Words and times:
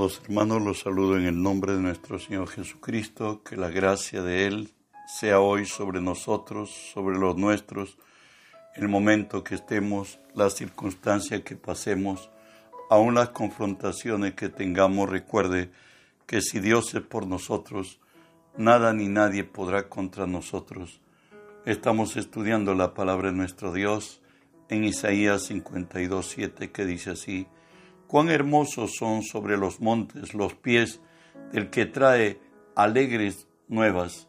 Amados 0.00 0.22
hermanos, 0.24 0.62
los 0.62 0.78
saludo 0.80 1.18
en 1.18 1.26
el 1.26 1.42
nombre 1.42 1.74
de 1.74 1.82
nuestro 1.82 2.18
Señor 2.18 2.48
Jesucristo, 2.48 3.42
que 3.44 3.54
la 3.54 3.68
gracia 3.68 4.22
de 4.22 4.46
Él 4.46 4.70
sea 5.06 5.40
hoy 5.40 5.66
sobre 5.66 6.00
nosotros, 6.00 6.70
sobre 6.70 7.18
los 7.18 7.36
nuestros, 7.36 7.98
el 8.76 8.88
momento 8.88 9.44
que 9.44 9.56
estemos, 9.56 10.18
la 10.34 10.48
circunstancia 10.48 11.44
que 11.44 11.54
pasemos, 11.54 12.30
aun 12.88 13.14
las 13.14 13.28
confrontaciones 13.28 14.32
que 14.32 14.48
tengamos, 14.48 15.06
recuerde 15.06 15.70
que 16.26 16.40
si 16.40 16.60
Dios 16.60 16.94
es 16.94 17.02
por 17.02 17.26
nosotros, 17.26 18.00
nada 18.56 18.94
ni 18.94 19.06
nadie 19.06 19.44
podrá 19.44 19.90
contra 19.90 20.26
nosotros. 20.26 21.02
Estamos 21.66 22.16
estudiando 22.16 22.74
la 22.74 22.94
palabra 22.94 23.32
de 23.32 23.36
nuestro 23.36 23.70
Dios 23.70 24.22
en 24.70 24.82
Isaías 24.84 25.42
52, 25.42 26.26
7, 26.26 26.70
que 26.70 26.86
dice 26.86 27.10
así, 27.10 27.46
Cuán 28.10 28.28
hermosos 28.28 28.96
son 28.96 29.22
sobre 29.22 29.56
los 29.56 29.80
montes 29.80 30.34
los 30.34 30.54
pies 30.54 31.00
del 31.52 31.70
que 31.70 31.86
trae 31.86 32.40
alegres 32.74 33.46
nuevas, 33.68 34.28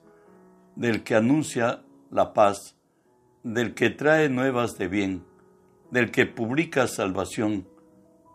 del 0.76 1.02
que 1.02 1.16
anuncia 1.16 1.82
la 2.12 2.32
paz, 2.32 2.78
del 3.42 3.74
que 3.74 3.90
trae 3.90 4.30
nuevas 4.30 4.78
de 4.78 4.88
bien, 4.88 5.26
del 5.90 6.12
que 6.12 6.28
publica 6.28 6.86
salvación, 6.86 7.68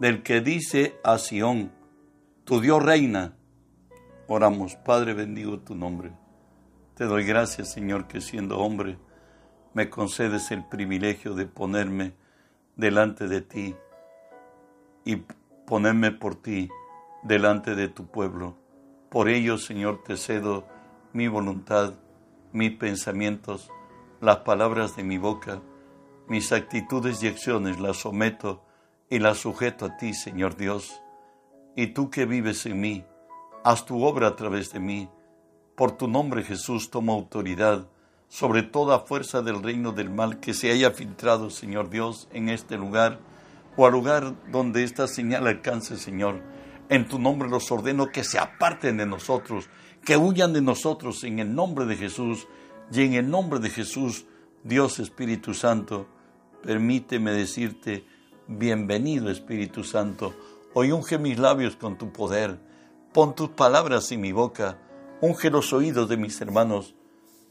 del 0.00 0.24
que 0.24 0.41
dice 0.41 0.96
a 1.05 1.16
Sión, 1.16 1.70
tu 2.42 2.60
Dios 2.60 2.83
reina. 2.83 3.36
Oramos, 4.27 4.74
Padre, 4.74 5.14
bendigo 5.14 5.60
tu 5.60 5.77
nombre. 5.77 6.10
Te 6.97 7.05
doy 7.05 7.24
gracias, 7.24 7.72
Señor, 7.72 8.08
que 8.08 8.20
siendo 8.20 8.58
hombre, 8.58 8.98
me 9.74 9.91
concedes 9.91 10.50
el 10.50 10.64
privilegio 10.64 11.34
de 11.34 11.47
ponerme 11.47 12.14
delante 12.75 13.28
de 13.28 13.42
ti 13.42 13.77
y 15.07 15.23
ponerme 15.67 16.11
por 16.11 16.35
ti 16.35 16.69
delante 17.23 17.75
de 17.75 17.89
tu 17.89 18.07
pueblo. 18.07 18.57
Por 19.09 19.29
ello, 19.29 19.57
Señor, 19.57 20.03
te 20.05 20.17
cedo 20.17 20.67
mi 21.12 21.29
voluntad, 21.29 21.95
mis 22.53 22.73
pensamientos, 22.73 23.71
las 24.21 24.39
palabras 24.39 24.97
de 24.97 25.05
mi 25.05 25.17
boca, 25.17 25.62
mis 26.27 26.51
actitudes 26.51 27.23
y 27.23 27.29
acciones 27.29 27.79
las 27.79 27.99
someto 27.99 28.65
y 29.09 29.21
las 29.21 29.39
sujeto 29.39 29.87
a 29.87 29.97
ti, 29.97 30.12
Señor 30.12 30.57
Dios. 30.57 31.01
Y 31.77 31.89
tú 31.89 32.11
que 32.11 32.27
vives 32.27 32.67
en 32.67 32.81
mí, 32.81 33.05
haz 33.65 33.87
tu 33.87 34.03
obra 34.03 34.27
a 34.29 34.37
través 34.37 34.73
de 34.73 34.81
mí. 34.81 35.09
Por 35.77 35.93
tu 35.93 36.09
nombre, 36.09 36.43
Jesús, 36.43 36.91
toma 36.91 37.12
autoridad 37.12 37.87
sobre 38.29 38.65
toda 38.65 38.99
fuerza 38.99 39.41
del 39.41 39.62
reino 39.62 39.93
del 39.93 40.11
mal 40.11 40.41
que 40.41 40.53
se 40.53 40.73
haya 40.73 40.91
filtrado, 40.91 41.51
Señor 41.51 41.91
Dios, 41.91 42.29
en 42.33 42.49
este 42.49 42.77
lugar 42.77 43.21
o 43.77 43.86
al 43.86 43.92
lugar 43.92 44.34
donde 44.50 44.82
esta 44.82 45.06
señal 45.06 45.46
alcance, 45.46 45.96
Señor. 45.96 46.42
En 46.88 47.08
tu 47.08 47.19
nombre 47.19 47.48
los 47.48 47.70
ordeno 47.70 48.08
que 48.08 48.24
se 48.24 48.38
aparten 48.38 48.96
de 48.96 49.06
nosotros, 49.06 49.69
que 50.05 50.16
huyan 50.16 50.52
de 50.52 50.62
nosotros 50.62 51.24
en 51.24 51.38
el 51.41 51.55
nombre 51.55 51.84
de 51.84 51.97
Jesús. 51.97 52.47
Y 52.92 53.02
en 53.02 53.14
el 53.14 53.28
nombre 53.28 53.58
de 53.58 53.69
Jesús, 53.69 54.27
Dios 54.62 55.00
Espíritu 55.00 55.54
Santo, 55.54 56.06
permíteme 56.62 57.32
decirte, 57.32 58.06
bienvenido 58.47 59.28
Espíritu 59.28 59.82
Santo. 59.82 60.34
Hoy 60.72 60.92
unge 60.92 61.19
mis 61.19 61.38
labios 61.38 61.74
con 61.74 61.98
tu 61.98 62.12
poder. 62.12 62.58
Pon 63.12 63.34
tus 63.34 63.48
palabras 63.48 64.12
en 64.12 64.20
mi 64.20 64.30
boca. 64.30 64.78
Unge 65.20 65.50
los 65.50 65.72
oídos 65.72 66.08
de 66.08 66.16
mis 66.16 66.41
hermanos. 66.41 66.94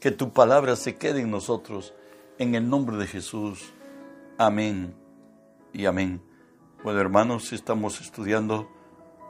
Que 0.00 0.10
tu 0.10 0.32
palabra 0.32 0.76
se 0.76 0.96
quede 0.96 1.20
en 1.20 1.30
nosotros. 1.30 1.92
En 2.38 2.54
el 2.54 2.68
nombre 2.68 2.96
de 2.96 3.06
Jesús. 3.06 3.72
Amén 4.38 5.05
y 5.76 5.84
amén. 5.84 6.22
Bueno, 6.82 7.00
hermanos, 7.00 7.52
estamos 7.52 8.00
estudiando 8.00 8.66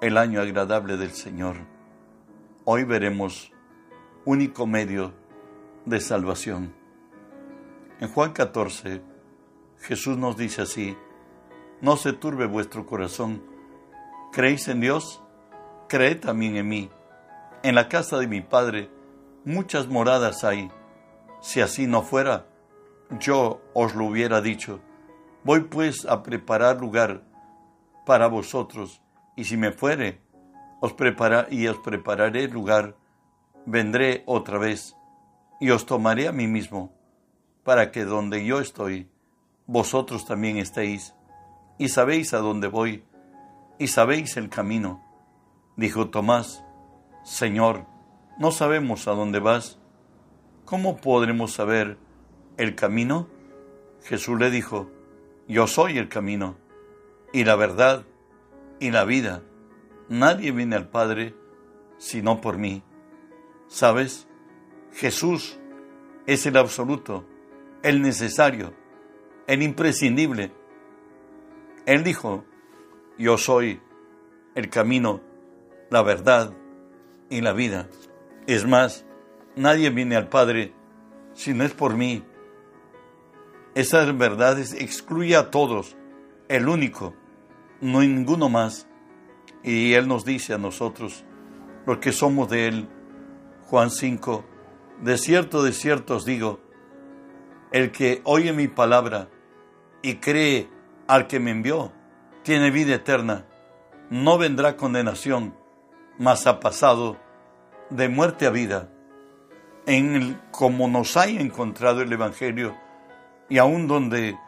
el 0.00 0.16
año 0.16 0.40
agradable 0.40 0.96
del 0.96 1.10
Señor. 1.10 1.56
Hoy 2.64 2.84
veremos 2.84 3.50
único 4.24 4.64
medio 4.64 5.12
de 5.86 5.98
salvación. 5.98 6.72
En 7.98 8.08
Juan 8.08 8.32
14, 8.32 9.02
Jesús 9.80 10.16
nos 10.16 10.36
dice 10.36 10.62
así, 10.62 10.96
no 11.80 11.96
se 11.96 12.12
turbe 12.12 12.46
vuestro 12.46 12.86
corazón, 12.86 13.42
creéis 14.30 14.68
en 14.68 14.80
Dios, 14.80 15.20
creed 15.88 16.20
también 16.20 16.56
en 16.56 16.68
mí. 16.68 16.90
En 17.64 17.74
la 17.74 17.88
casa 17.88 18.18
de 18.18 18.28
mi 18.28 18.40
Padre 18.40 18.88
muchas 19.44 19.88
moradas 19.88 20.44
hay. 20.44 20.70
Si 21.40 21.60
así 21.60 21.88
no 21.88 22.02
fuera, 22.02 22.46
yo 23.18 23.60
os 23.74 23.96
lo 23.96 24.04
hubiera 24.04 24.40
dicho 24.40 24.80
Voy 25.46 25.60
pues 25.60 26.04
a 26.06 26.24
preparar 26.24 26.80
lugar 26.80 27.22
para 28.04 28.26
vosotros, 28.26 29.00
y 29.36 29.44
si 29.44 29.56
me 29.56 29.70
fuere, 29.70 30.20
os 30.80 30.92
prepara 30.92 31.46
y 31.48 31.68
os 31.68 31.78
prepararé 31.78 32.48
lugar, 32.48 32.96
vendré 33.64 34.24
otra 34.26 34.58
vez, 34.58 34.96
y 35.60 35.70
os 35.70 35.86
tomaré 35.86 36.26
a 36.26 36.32
mí 36.32 36.48
mismo, 36.48 36.92
para 37.62 37.92
que 37.92 38.04
donde 38.04 38.44
yo 38.44 38.58
estoy, 38.58 39.08
vosotros 39.68 40.26
también 40.26 40.56
estéis, 40.56 41.14
y 41.78 41.90
sabéis 41.90 42.34
a 42.34 42.38
dónde 42.38 42.66
voy, 42.66 43.04
y 43.78 43.86
sabéis 43.86 44.36
el 44.36 44.48
camino. 44.48 45.00
Dijo 45.76 46.10
Tomás, 46.10 46.64
Señor, 47.22 47.86
no 48.36 48.50
sabemos 48.50 49.06
a 49.06 49.12
dónde 49.12 49.38
vas, 49.38 49.78
¿cómo 50.64 50.96
podremos 50.96 51.52
saber 51.52 51.98
el 52.56 52.74
camino? 52.74 53.28
Jesús 54.02 54.40
le 54.40 54.50
dijo, 54.50 54.90
yo 55.48 55.66
soy 55.66 55.98
el 55.98 56.08
camino 56.08 56.56
y 57.32 57.44
la 57.44 57.56
verdad 57.56 58.04
y 58.80 58.90
la 58.90 59.04
vida. 59.04 59.42
Nadie 60.08 60.52
viene 60.52 60.76
al 60.76 60.88
Padre 60.88 61.34
sino 61.98 62.40
por 62.40 62.58
mí. 62.58 62.82
¿Sabes? 63.68 64.28
Jesús 64.92 65.58
es 66.26 66.46
el 66.46 66.56
absoluto, 66.56 67.24
el 67.82 68.02
necesario, 68.02 68.74
el 69.46 69.62
imprescindible. 69.62 70.52
Él 71.86 72.02
dijo, 72.02 72.44
yo 73.18 73.38
soy 73.38 73.80
el 74.54 74.68
camino, 74.68 75.20
la 75.90 76.02
verdad 76.02 76.52
y 77.30 77.40
la 77.40 77.52
vida. 77.52 77.88
Es 78.46 78.66
más, 78.66 79.06
nadie 79.54 79.90
viene 79.90 80.16
al 80.16 80.28
Padre 80.28 80.72
si 81.34 81.54
no 81.54 81.64
es 81.64 81.72
por 81.72 81.96
mí 81.96 82.24
esas 83.76 84.16
verdades 84.16 84.72
excluye 84.72 85.36
a 85.36 85.50
todos, 85.50 85.98
el 86.48 86.66
único, 86.66 87.14
no 87.82 88.00
ninguno 88.00 88.48
más. 88.48 88.88
Y 89.62 89.92
Él 89.92 90.08
nos 90.08 90.24
dice 90.24 90.54
a 90.54 90.58
nosotros, 90.58 91.26
los 91.84 91.98
que 91.98 92.12
somos 92.12 92.48
de 92.48 92.68
Él, 92.68 92.88
Juan 93.66 93.90
5, 93.90 94.46
de 95.02 95.18
cierto, 95.18 95.62
de 95.62 95.74
cierto 95.74 96.16
os 96.16 96.24
digo, 96.24 96.58
el 97.70 97.92
que 97.92 98.22
oye 98.24 98.54
mi 98.54 98.66
palabra 98.66 99.28
y 100.00 100.14
cree 100.14 100.70
al 101.06 101.26
que 101.26 101.38
me 101.38 101.50
envió, 101.50 101.92
tiene 102.44 102.70
vida 102.70 102.94
eterna, 102.94 103.44
no 104.08 104.38
vendrá 104.38 104.78
condenación, 104.78 105.54
mas 106.18 106.46
ha 106.46 106.60
pasado 106.60 107.18
de 107.90 108.08
muerte 108.08 108.46
a 108.46 108.50
vida. 108.50 108.90
En 109.84 110.16
el, 110.16 110.40
como 110.50 110.88
nos 110.88 111.18
haya 111.18 111.42
encontrado 111.42 112.00
el 112.00 112.10
Evangelio, 112.10 112.85
y 113.48 113.58
aún 113.58 113.86
donde 113.86 114.38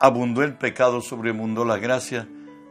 abundó 0.00 0.42
el 0.42 0.56
pecado, 0.56 1.00
sobreabundó 1.00 1.64
la 1.64 1.78
gracia, 1.78 2.28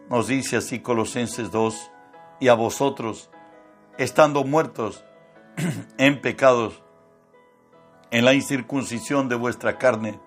nos 0.10 0.28
dice 0.28 0.58
así 0.58 0.80
Colosenses 0.80 1.52
2, 1.52 1.92
y 2.40 2.48
a 2.48 2.54
vosotros, 2.56 3.30
estando 3.98 4.44
muertos 4.44 5.06
en 5.98 6.22
pecados, 6.22 6.82
en 8.12 8.26
la 8.26 8.34
incircuncisión 8.34 9.30
de 9.30 9.36
vuestra 9.36 9.78
carne, 9.78 10.20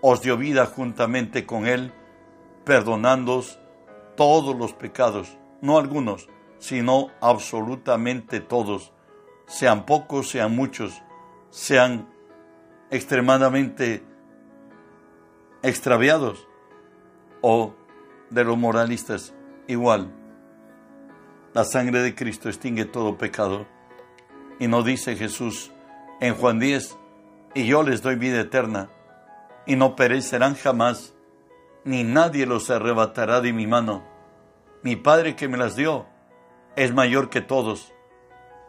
os 0.00 0.22
dio 0.22 0.36
vida 0.36 0.66
juntamente 0.66 1.44
con 1.44 1.66
Él, 1.66 1.92
perdonándoos 2.64 3.58
todos 4.16 4.56
los 4.56 4.72
pecados, 4.72 5.36
no 5.60 5.78
algunos, 5.78 6.28
sino 6.58 7.08
absolutamente 7.20 8.40
todos, 8.40 8.92
sean 9.46 9.84
pocos, 9.84 10.30
sean 10.30 10.56
muchos, 10.56 11.02
sean 11.50 12.08
extremadamente 12.90 14.02
extraviados 15.64 16.46
o 17.40 17.74
de 18.28 18.44
los 18.44 18.58
moralistas 18.58 19.34
igual. 19.66 20.12
La 21.54 21.64
sangre 21.64 22.00
de 22.00 22.14
Cristo 22.14 22.50
extingue 22.50 22.84
todo 22.84 23.16
pecado. 23.16 23.66
Y 24.58 24.68
no 24.68 24.82
dice 24.82 25.16
Jesús 25.16 25.72
en 26.20 26.34
Juan 26.34 26.58
10, 26.60 26.96
y 27.54 27.66
yo 27.66 27.82
les 27.82 28.02
doy 28.02 28.16
vida 28.16 28.40
eterna, 28.40 28.90
y 29.66 29.74
no 29.74 29.96
perecerán 29.96 30.54
jamás, 30.54 31.14
ni 31.84 32.04
nadie 32.04 32.46
los 32.46 32.70
arrebatará 32.70 33.40
de 33.40 33.52
mi 33.52 33.66
mano. 33.66 34.04
Mi 34.82 34.96
Padre 34.96 35.34
que 35.34 35.48
me 35.48 35.56
las 35.56 35.76
dio 35.76 36.06
es 36.76 36.92
mayor 36.92 37.30
que 37.30 37.40
todos, 37.40 37.92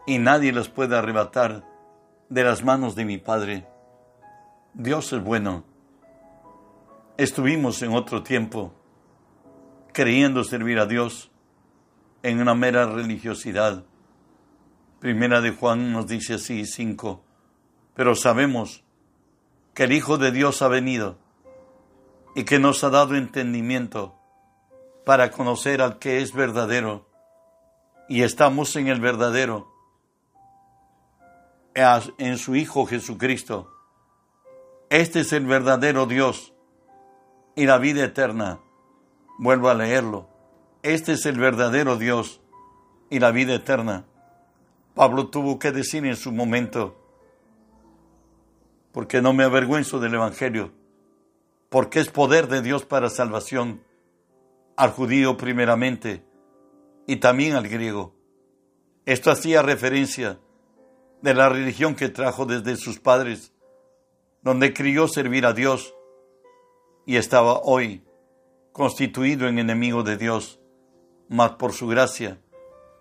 y 0.08 0.18
nadie 0.18 0.54
las 0.54 0.70
puede 0.70 0.98
arrebatar 0.98 1.66
de 2.30 2.44
las 2.44 2.64
manos 2.64 2.96
de 2.96 3.06
mi 3.06 3.18
Padre. 3.18 3.68
Dios 4.74 5.12
es 5.14 5.24
bueno 5.24 5.75
Estuvimos 7.18 7.82
en 7.82 7.94
otro 7.94 8.24
tiempo 8.24 8.74
creyendo 9.94 10.44
servir 10.44 10.80
a 10.80 10.86
Dios. 10.86 11.32
en 12.24 12.42
una 12.42 12.56
mera 12.56 12.88
religiosidad. 12.88 13.86
Primera 15.00 15.42
de 15.42 15.52
Juan 15.52 15.94
nos 15.94 16.08
dice 16.08 16.34
así, 16.34 16.66
cinco, 16.66 17.24
pero 17.94 18.16
sabemos 18.16 18.84
que 19.76 19.84
el 19.84 19.92
Hijo 19.92 20.18
de 20.18 20.32
Dios 20.32 20.64
ha 20.64 20.68
venido 20.68 21.20
y 22.34 22.44
que 22.44 22.58
nos 22.58 22.84
ha 22.84 22.90
dado 22.90 23.16
entendimiento 23.16 24.16
para 25.06 25.30
conocer 25.30 25.84
al 25.84 26.00
que 26.00 26.22
es 26.22 26.34
verdadero 26.34 27.08
y 28.10 28.24
estamos 28.24 28.76
en 28.76 28.88
el 28.88 29.00
verdadero, 29.00 29.72
en 31.76 32.38
su 32.40 32.56
Hijo 32.56 32.88
Jesucristo. 32.88 33.72
Este 34.90 35.20
es 35.20 35.32
el 35.32 35.46
verdadero 35.46 36.08
Dios 36.08 36.55
y 37.56 37.66
la 37.66 37.78
vida 37.78 38.04
eterna. 38.04 38.60
Vuelvo 39.38 39.70
a 39.70 39.74
leerlo. 39.74 40.28
Este 40.84 41.14
es 41.14 41.26
el 41.26 41.40
verdadero 41.40 41.98
Dios 41.98 42.42
y 43.10 43.20
la 43.20 43.32
vida 43.32 43.56
eterna. 43.56 44.06
Pablo 44.94 45.28
tuvo 45.28 45.58
que 45.60 45.72
decir 45.72 46.06
en 46.06 46.16
su 46.16 46.32
momento, 46.32 46.96
porque 48.92 49.22
no 49.22 49.34
me 49.34 49.44
avergüenzo 49.44 50.00
del 50.00 50.14
Evangelio, 50.14 50.72
porque 51.70 52.00
es 52.00 52.10
poder 52.10 52.48
de 52.48 52.62
Dios 52.62 52.86
para 52.86 53.10
salvación 53.10 53.82
al 54.78 54.92
judío 54.92 55.38
primeramente 55.38 56.24
y 57.08 57.18
también 57.18 57.56
al 57.56 57.68
griego. 57.68 58.14
Esto 59.06 59.32
hacía 59.32 59.62
referencia 59.62 60.40
de 61.22 61.34
la 61.34 61.50
religión 61.50 61.96
que 61.96 62.10
trajo 62.10 62.46
desde 62.46 62.78
sus 62.78 63.00
padres, 63.00 63.52
donde 64.44 64.74
crió 64.74 65.08
servir 65.08 65.46
a 65.46 65.54
Dios 65.54 65.95
y 67.06 67.18
estaba 67.18 67.60
hoy 67.60 68.04
constituido 68.72 69.48
en 69.48 69.60
enemigo 69.60 70.04
de 70.04 70.18
Dios, 70.18 70.60
mas 71.30 71.52
por 71.52 71.74
su 71.74 71.88
gracia, 71.88 72.40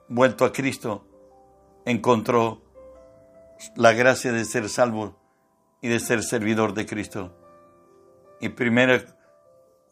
vuelto 0.08 0.44
a 0.44 0.52
Cristo, 0.52 1.06
encontró 1.84 2.62
la 3.76 3.92
gracia 3.92 4.32
de 4.32 4.44
ser 4.44 4.68
salvo 4.68 5.16
y 5.80 5.88
de 5.88 6.00
ser 6.00 6.22
servidor 6.22 6.74
de 6.74 6.86
Cristo. 6.86 7.36
Y 8.40 8.50
primero 8.50 9.02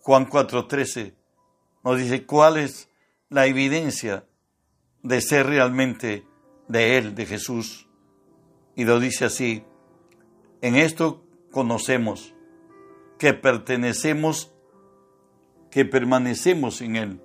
Juan 0.03 0.29
4:13 0.29 1.15
nos 1.85 1.99
dice 1.99 2.27
cuál 2.27 2.59
es 2.59 2.89
la 3.29 3.47
evidencia 3.47 4.25
de 5.03 5.21
ser 5.21 5.47
realmente 5.47 6.27
de 6.69 6.99
Él, 6.99 7.15
de 7.15 7.27
Jesús. 7.27 7.89
Y 8.77 8.85
lo 8.85 9.01
dice 9.01 9.25
así, 9.25 9.65
en 10.61 10.77
esto 10.77 11.25
conocemos 11.51 12.35
que 13.23 13.35
pertenecemos, 13.35 14.51
que 15.71 15.85
permanecemos 15.85 16.81
en 16.81 16.97
Él 16.97 17.21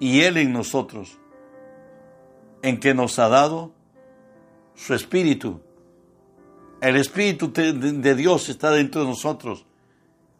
y 0.00 0.22
Él 0.22 0.38
en 0.38 0.52
nosotros, 0.52 1.20
en 2.62 2.80
que 2.80 2.94
nos 2.94 3.20
ha 3.20 3.28
dado 3.28 3.72
su 4.74 4.92
Espíritu. 4.92 5.60
El 6.80 6.96
Espíritu 6.96 7.52
de 7.52 8.14
Dios 8.16 8.48
está 8.48 8.72
dentro 8.72 9.02
de 9.02 9.06
nosotros. 9.06 9.66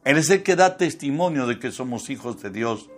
Él 0.03 0.19
es 0.19 0.29
el 0.31 0.43
que 0.43 0.56
da 0.56 0.77
testimonio 0.77 1.47
de 1.47 1.61
que 1.61 1.70
somos 1.70 2.11
hijos 2.11 2.43
de 2.43 2.50
Dios, 2.50 2.91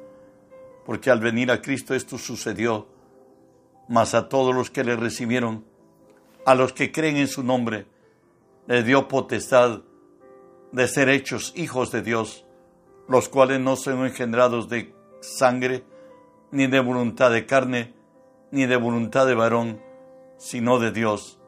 porque 0.86 1.10
al 1.10 1.20
venir 1.20 1.50
a 1.50 1.60
Cristo 1.60 1.94
esto 1.94 2.16
sucedió, 2.16 2.88
mas 3.86 4.14
a 4.14 4.30
todos 4.30 4.54
los 4.54 4.70
que 4.70 4.82
le 4.82 4.96
recibieron, 4.96 5.66
a 6.46 6.54
los 6.54 6.72
que 6.72 6.90
creen 6.90 7.18
en 7.18 7.28
su 7.28 7.42
nombre, 7.42 7.84
le 8.66 8.82
dio 8.82 9.08
potestad 9.08 9.82
de 10.72 10.88
ser 10.88 11.08
hechos 11.08 11.52
hijos 11.56 11.92
de 11.92 12.02
Dios, 12.02 12.44
los 13.08 13.28
cuales 13.28 13.60
no 13.60 13.76
son 13.76 14.04
engendrados 14.04 14.68
de 14.68 14.94
sangre, 15.20 15.84
ni 16.50 16.66
de 16.66 16.80
voluntad 16.80 17.30
de 17.30 17.46
carne, 17.46 17.94
ni 18.50 18.66
de 18.66 18.76
voluntad 18.76 19.26
de 19.26 19.34
varón, 19.34 19.80
sino 20.38 20.78
de 20.78 20.92
Dios. 20.92 21.40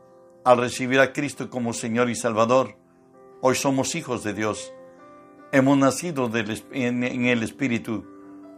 Al 0.44 0.58
recibir 0.58 1.00
a 1.00 1.12
Cristo 1.12 1.50
como 1.50 1.72
Señor 1.72 2.10
y 2.10 2.14
Salvador, 2.14 2.76
hoy 3.40 3.54
somos 3.54 3.94
hijos 3.94 4.24
de 4.24 4.34
Dios. 4.34 4.72
Hemos 5.52 5.78
nacido 5.78 6.30
en 6.72 7.04
el 7.04 7.42
Espíritu. 7.42 8.04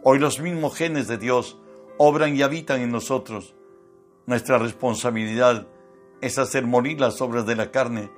Hoy 0.03 0.19
los 0.19 0.39
mismos 0.39 0.75
genes 0.75 1.07
de 1.07 1.17
Dios 1.17 1.57
obran 1.97 2.35
y 2.35 2.41
habitan 2.41 2.81
en 2.81 2.91
nosotros. 2.91 3.55
Nuestra 4.25 4.57
responsabilidad 4.57 5.67
es 6.21 6.37
hacer 6.37 6.65
morir 6.65 6.99
las 6.99 7.21
obras 7.21 7.45
de 7.45 7.55
la 7.55 7.71
carne 7.71 8.11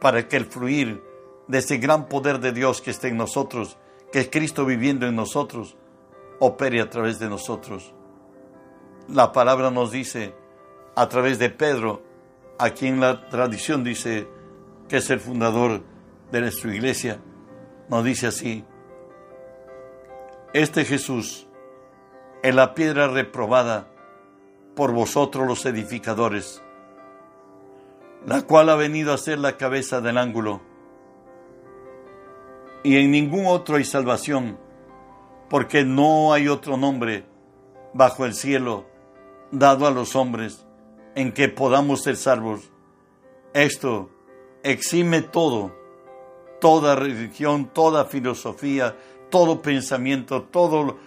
para 0.00 0.28
que 0.28 0.36
el 0.36 0.46
fluir 0.46 1.02
de 1.48 1.58
ese 1.58 1.78
gran 1.78 2.08
poder 2.08 2.38
de 2.38 2.52
Dios 2.52 2.80
que 2.80 2.90
está 2.90 3.08
en 3.08 3.16
nosotros, 3.16 3.78
que 4.12 4.20
es 4.20 4.30
Cristo 4.30 4.64
viviendo 4.64 5.06
en 5.06 5.16
nosotros, 5.16 5.76
opere 6.38 6.80
a 6.80 6.88
través 6.88 7.18
de 7.18 7.28
nosotros. 7.28 7.94
La 9.08 9.32
palabra 9.32 9.70
nos 9.70 9.90
dice, 9.90 10.34
a 10.94 11.08
través 11.08 11.38
de 11.38 11.50
Pedro, 11.50 12.02
a 12.58 12.70
quien 12.70 13.00
la 13.00 13.28
tradición 13.28 13.82
dice 13.82 14.28
que 14.88 14.98
es 14.98 15.10
el 15.10 15.20
fundador 15.20 15.82
de 16.30 16.40
nuestra 16.42 16.74
iglesia, 16.74 17.18
nos 17.88 18.04
dice 18.04 18.26
así, 18.26 18.64
este 20.52 20.84
Jesús 20.84 21.46
es 22.42 22.54
la 22.54 22.74
piedra 22.74 23.08
reprobada 23.08 23.88
por 24.74 24.92
vosotros 24.92 25.46
los 25.46 25.64
edificadores, 25.66 26.62
la 28.26 28.42
cual 28.42 28.68
ha 28.68 28.74
venido 28.74 29.12
a 29.12 29.18
ser 29.18 29.38
la 29.38 29.56
cabeza 29.56 30.00
del 30.00 30.18
ángulo 30.18 30.67
y 32.82 32.96
en 32.96 33.10
ningún 33.10 33.46
otro 33.46 33.76
hay 33.76 33.84
salvación, 33.84 34.58
porque 35.48 35.84
no 35.84 36.32
hay 36.32 36.48
otro 36.48 36.76
nombre 36.76 37.24
bajo 37.94 38.24
el 38.24 38.34
cielo 38.34 38.86
dado 39.50 39.86
a 39.86 39.90
los 39.90 40.14
hombres 40.14 40.66
en 41.14 41.32
que 41.32 41.48
podamos 41.48 42.02
ser 42.02 42.16
salvos. 42.16 42.70
Esto 43.54 44.10
exime 44.62 45.22
todo, 45.22 45.74
toda 46.60 46.94
religión, 46.94 47.70
toda 47.72 48.04
filosofía, 48.04 48.96
todo 49.30 49.62
pensamiento, 49.62 50.42
todo 50.44 50.98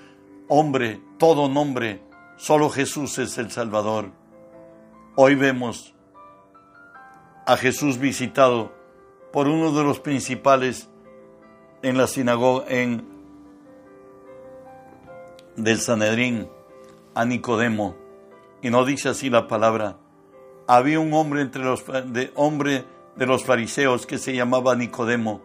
hombre, 0.47 1.01
todo 1.17 1.47
nombre. 1.47 2.01
Solo 2.37 2.69
Jesús 2.69 3.19
es 3.19 3.37
el 3.37 3.51
Salvador. 3.51 4.11
Hoy 5.15 5.35
vemos 5.35 5.93
a 7.45 7.55
Jesús 7.57 7.97
visitado 7.97 8.73
por 9.31 9.47
uno 9.47 9.71
de 9.71 9.83
los 9.83 9.99
principales 9.99 10.90
en 11.83 11.97
la 11.97 12.07
sinagoga 12.07 12.65
en, 12.69 13.05
del 15.55 15.79
Sanedrín 15.79 16.47
a 17.15 17.25
Nicodemo. 17.25 17.95
Y 18.61 18.69
no 18.69 18.85
dice 18.85 19.09
así 19.09 19.29
la 19.29 19.47
palabra. 19.47 19.97
Había 20.67 20.99
un 20.99 21.13
hombre 21.13 21.41
entre 21.41 21.63
los 21.63 21.83
de, 21.85 22.31
hombre 22.35 22.85
de 23.15 23.25
los 23.25 23.43
fariseos 23.43 24.05
que 24.05 24.17
se 24.17 24.33
llamaba 24.33 24.75
Nicodemo, 24.75 25.41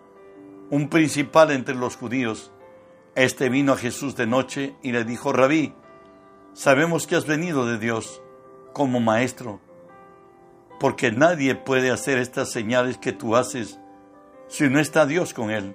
un 0.70 0.88
principal 0.88 1.50
entre 1.50 1.74
los 1.74 1.96
judíos. 1.96 2.52
Este 3.14 3.48
vino 3.48 3.72
a 3.72 3.76
Jesús 3.76 4.14
de 4.14 4.26
noche 4.26 4.76
y 4.82 4.92
le 4.92 5.04
dijo, 5.04 5.32
Rabí, 5.32 5.72
sabemos 6.52 7.06
que 7.06 7.16
has 7.16 7.26
venido 7.26 7.66
de 7.66 7.78
Dios 7.78 8.22
como 8.74 9.00
maestro, 9.00 9.58
porque 10.78 11.10
nadie 11.10 11.54
puede 11.54 11.90
hacer 11.90 12.18
estas 12.18 12.50
señales 12.50 12.98
que 12.98 13.12
tú 13.12 13.36
haces 13.36 13.80
si 14.48 14.68
no 14.68 14.78
está 14.78 15.06
Dios 15.06 15.32
con 15.32 15.50
él. 15.50 15.74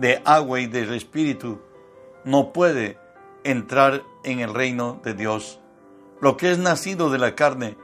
de 0.00 0.22
agua 0.24 0.60
y 0.60 0.66
del 0.66 0.94
Espíritu 0.94 1.60
no 2.24 2.52
puede 2.52 2.98
entrar 3.44 4.02
en 4.24 4.40
el 4.40 4.54
reino 4.54 5.00
de 5.04 5.14
Dios. 5.14 5.60
Lo 6.20 6.36
que 6.36 6.50
es 6.50 6.58
nacido 6.58 7.10
de 7.10 7.18
la 7.18 7.34
carne, 7.34 7.76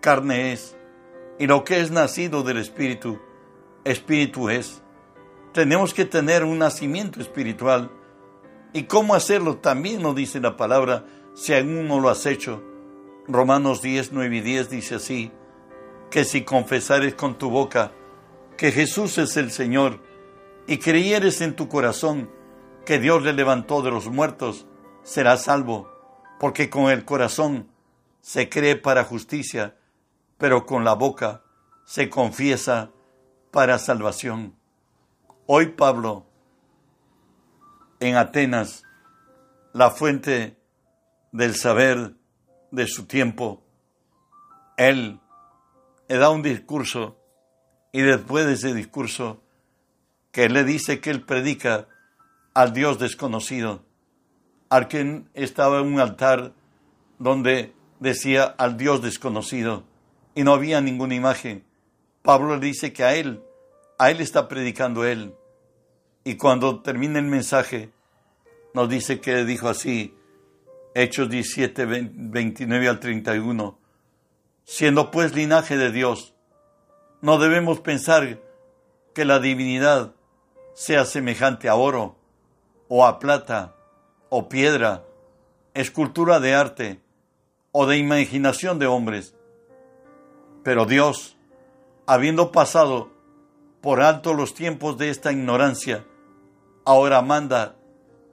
carne 0.00 0.52
es. 0.52 0.76
Y 1.38 1.46
lo 1.46 1.64
que 1.64 1.80
es 1.80 1.90
nacido 1.90 2.42
del 2.42 2.58
Espíritu, 2.58 3.18
Espíritu 3.84 4.50
es. 4.50 4.82
Tenemos 5.52 5.94
que 5.94 6.04
tener 6.04 6.44
un 6.44 6.58
nacimiento 6.58 7.20
espiritual. 7.20 7.90
¿Y 8.74 8.84
cómo 8.84 9.14
hacerlo? 9.14 9.56
También 9.56 10.02
nos 10.02 10.14
dice 10.14 10.40
la 10.40 10.56
palabra, 10.56 11.06
si 11.34 11.54
aún 11.54 11.88
no 11.88 12.00
lo 12.00 12.10
has 12.10 12.26
hecho. 12.26 12.62
Romanos 13.26 13.80
10, 13.80 14.12
9 14.12 14.36
y 14.36 14.40
10 14.40 14.70
dice 14.70 14.94
así, 14.96 15.32
que 16.10 16.24
si 16.24 16.42
confesares 16.42 17.14
con 17.14 17.38
tu 17.38 17.50
boca 17.50 17.92
que 18.56 18.72
Jesús 18.72 19.18
es 19.18 19.36
el 19.36 19.50
Señor, 19.50 20.00
y 20.68 20.78
creyeres 20.78 21.40
en 21.40 21.56
tu 21.56 21.66
corazón 21.66 22.30
que 22.84 22.98
Dios 22.98 23.22
le 23.22 23.32
levantó 23.32 23.80
de 23.80 23.90
los 23.90 24.08
muertos, 24.08 24.66
serás 25.02 25.44
salvo, 25.44 25.90
porque 26.38 26.68
con 26.68 26.90
el 26.90 27.06
corazón 27.06 27.70
se 28.20 28.50
cree 28.50 28.76
para 28.76 29.04
justicia, 29.04 29.78
pero 30.36 30.66
con 30.66 30.84
la 30.84 30.92
boca 30.92 31.42
se 31.86 32.10
confiesa 32.10 32.90
para 33.50 33.78
salvación. 33.78 34.56
Hoy 35.46 35.68
Pablo, 35.68 36.26
en 37.98 38.16
Atenas, 38.16 38.84
la 39.72 39.90
fuente 39.90 40.58
del 41.32 41.56
saber 41.56 42.14
de 42.70 42.86
su 42.86 43.06
tiempo, 43.06 43.62
él 44.76 45.18
le 46.08 46.18
da 46.18 46.28
un 46.28 46.42
discurso 46.42 47.16
y 47.90 48.02
después 48.02 48.44
de 48.44 48.52
ese 48.52 48.74
discurso 48.74 49.42
que 50.32 50.48
le 50.48 50.64
dice 50.64 51.00
que 51.00 51.10
él 51.10 51.22
predica 51.22 51.88
al 52.54 52.72
Dios 52.72 52.98
desconocido, 52.98 53.82
al 54.68 54.88
que 54.88 55.22
estaba 55.34 55.80
en 55.80 55.86
un 55.86 56.00
altar 56.00 56.52
donde 57.18 57.72
decía 58.00 58.44
al 58.44 58.76
Dios 58.76 59.02
desconocido 59.02 59.84
y 60.34 60.44
no 60.44 60.52
había 60.52 60.80
ninguna 60.80 61.14
imagen. 61.14 61.64
Pablo 62.22 62.56
le 62.56 62.66
dice 62.66 62.92
que 62.92 63.04
a 63.04 63.14
él, 63.14 63.42
a 63.98 64.10
él 64.10 64.20
está 64.20 64.48
predicando 64.48 65.04
él. 65.04 65.34
Y 66.24 66.36
cuando 66.36 66.80
termina 66.80 67.18
el 67.18 67.24
mensaje, 67.24 67.90
nos 68.74 68.88
dice 68.88 69.20
que 69.20 69.44
dijo 69.44 69.68
así, 69.68 70.14
Hechos 70.94 71.28
17, 71.28 71.86
29 71.86 72.88
al 72.88 73.00
31, 73.00 73.78
siendo 74.64 75.10
pues 75.10 75.34
linaje 75.34 75.76
de 75.76 75.90
Dios, 75.90 76.34
no 77.20 77.38
debemos 77.38 77.80
pensar 77.80 78.40
que 79.14 79.24
la 79.24 79.40
divinidad 79.40 80.14
sea 80.78 81.04
semejante 81.04 81.68
a 81.68 81.74
oro, 81.74 82.14
o 82.86 83.04
a 83.04 83.18
plata, 83.18 83.74
o 84.28 84.48
piedra, 84.48 85.02
escultura 85.74 86.38
de 86.38 86.54
arte, 86.54 87.00
o 87.72 87.84
de 87.86 87.96
imaginación 87.96 88.78
de 88.78 88.86
hombres. 88.86 89.34
Pero 90.62 90.86
Dios, 90.86 91.36
habiendo 92.06 92.52
pasado 92.52 93.10
por 93.80 94.00
alto 94.00 94.34
los 94.34 94.54
tiempos 94.54 94.96
de 94.98 95.10
esta 95.10 95.32
ignorancia, 95.32 96.06
ahora 96.84 97.22
manda 97.22 97.74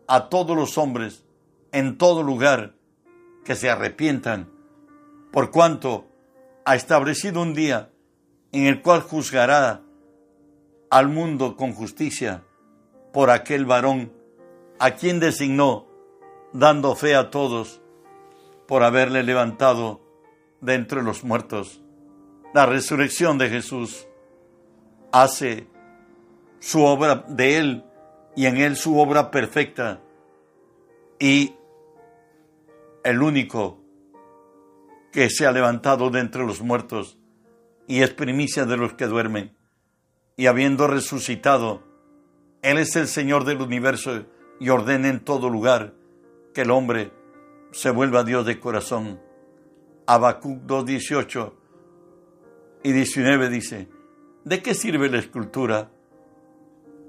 a 0.07 0.29
todos 0.29 0.55
los 0.55 0.77
hombres 0.77 1.25
en 1.71 1.97
todo 1.97 2.21
lugar 2.21 2.75
que 3.43 3.55
se 3.55 3.71
arrepientan, 3.71 4.51
por 5.31 5.49
cuanto 5.49 6.05
ha 6.63 6.75
establecido 6.75 7.41
un 7.41 7.55
día 7.55 7.89
en 8.51 8.67
el 8.67 8.83
cual 8.83 9.01
juzgará 9.01 9.81
al 10.89 11.07
mundo 11.09 11.55
con 11.55 11.73
justicia 11.73 12.43
por 13.13 13.29
aquel 13.29 13.65
varón 13.65 14.11
a 14.79 14.91
quien 14.91 15.19
designó, 15.19 15.87
dando 16.53 16.95
fe 16.95 17.15
a 17.15 17.29
todos 17.29 17.81
por 18.67 18.83
haberle 18.83 19.23
levantado 19.23 20.01
de 20.61 20.75
entre 20.75 21.01
los 21.03 21.23
muertos. 21.23 21.81
La 22.53 22.65
resurrección 22.65 23.37
de 23.37 23.49
Jesús 23.49 24.07
hace 25.11 25.67
su 26.59 26.83
obra 26.83 27.25
de 27.27 27.57
Él 27.57 27.85
y 28.35 28.47
en 28.47 28.57
Él 28.57 28.75
su 28.75 28.97
obra 28.97 29.31
perfecta 29.31 30.01
y 31.19 31.55
el 33.03 33.21
único 33.21 33.79
que 35.11 35.29
se 35.29 35.45
ha 35.45 35.51
levantado 35.51 36.09
de 36.09 36.19
entre 36.19 36.45
los 36.45 36.61
muertos 36.61 37.17
y 37.87 38.01
es 38.01 38.09
primicia 38.11 38.65
de 38.65 38.77
los 38.77 38.93
que 38.93 39.05
duermen. 39.05 39.55
Y 40.37 40.47
habiendo 40.47 40.87
resucitado, 40.87 41.83
Él 42.61 42.77
es 42.77 42.95
el 42.95 43.07
Señor 43.07 43.45
del 43.45 43.61
universo 43.61 44.25
y 44.59 44.69
ordena 44.69 45.09
en 45.09 45.19
todo 45.19 45.49
lugar 45.49 45.93
que 46.53 46.61
el 46.61 46.71
hombre 46.71 47.11
se 47.71 47.89
vuelva 47.89 48.23
Dios 48.23 48.45
de 48.45 48.59
corazón. 48.59 49.19
Habacuc 50.07 50.61
2, 50.61 50.85
18 50.85 51.55
y 52.83 52.91
19 52.91 53.49
dice, 53.49 53.89
¿de 54.43 54.61
qué 54.61 54.73
sirve 54.73 55.09
la 55.09 55.19
escultura 55.19 55.89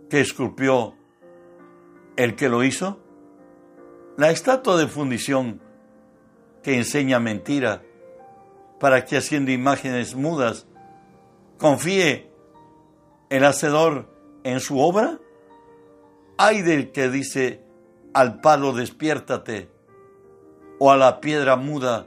que 0.09 0.21
esculpió 0.21 0.95
el 2.17 2.35
que 2.35 2.49
lo 2.49 2.65
hizo? 2.65 3.01
La 4.17 4.31
estatua 4.31 4.79
de 4.79 4.87
fundición 4.87 5.61
que 6.63 6.77
enseña 6.77 7.21
mentira 7.21 7.83
para 8.81 9.05
que 9.05 9.17
haciendo 9.17 9.51
imágenes 9.51 10.15
mudas 10.15 10.67
confíe 11.59 12.31
el 13.31 13.45
hacedor 13.45 14.09
en 14.45 14.61
su 14.61 14.79
obra? 14.79 15.19
Hay 16.39 16.63
del 16.63 16.93
que 16.93 17.09
dice 17.09 17.65
al 18.13 18.41
palo 18.41 18.73
despiértate 18.73 19.71
o 20.79 20.91
a 20.91 20.97
la 20.97 21.21
piedra 21.21 21.57
muda, 21.57 22.07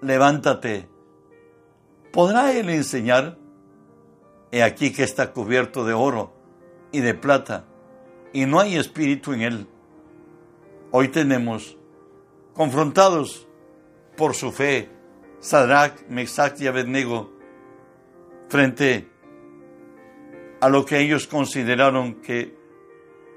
levántate. 0.00 0.88
¿Podrá 2.12 2.52
él 2.52 2.70
enseñar? 2.70 3.38
He 4.50 4.62
aquí 4.62 4.92
que 4.92 5.02
está 5.02 5.32
cubierto 5.32 5.84
de 5.84 5.92
oro 5.92 6.32
y 6.92 7.00
de 7.00 7.14
plata, 7.14 7.64
y 8.32 8.46
no 8.46 8.60
hay 8.60 8.76
espíritu 8.76 9.32
en 9.32 9.42
él. 9.42 9.66
Hoy 10.92 11.08
tenemos, 11.08 11.76
confrontados 12.54 13.46
por 14.16 14.34
su 14.34 14.52
fe, 14.52 14.88
Sadrach, 15.40 16.06
Mesach 16.08 16.58
y 16.60 16.66
Abednego, 16.66 17.32
frente 18.48 18.94
a 18.94 19.15
lo 20.68 20.84
que 20.84 21.00
ellos 21.00 21.26
consideraron 21.26 22.14
que 22.22 22.54